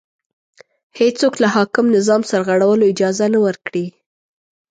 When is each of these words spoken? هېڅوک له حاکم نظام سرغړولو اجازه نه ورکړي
هېڅوک 0.99 1.33
له 1.43 1.47
حاکم 1.55 1.85
نظام 1.97 2.21
سرغړولو 2.31 2.83
اجازه 2.93 3.25
نه 3.33 3.39
ورکړي 3.45 3.85